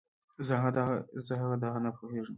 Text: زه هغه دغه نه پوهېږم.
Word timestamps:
زه 1.25 1.33
هغه 1.41 1.55
دغه 1.65 1.79
نه 1.85 1.91
پوهېږم. 1.97 2.29